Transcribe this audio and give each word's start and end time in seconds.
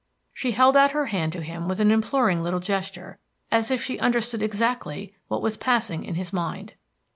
She 0.33 0.53
held 0.53 0.75
out 0.75 0.93
her 0.93 1.05
hand 1.05 1.31
to 1.33 1.43
him 1.43 1.67
with 1.67 1.79
an 1.79 1.91
imploring 1.91 2.41
little 2.41 2.59
gesture, 2.59 3.19
as 3.51 3.69
if 3.69 3.83
she 3.83 3.99
understood 3.99 4.41
exactly 4.41 5.13
what 5.27 5.43
was 5.43 5.57
passing 5.57 6.03
in 6.05 6.15
his 6.15 6.33
mind. 6.33 6.73